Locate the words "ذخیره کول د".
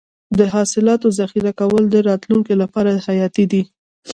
1.19-1.95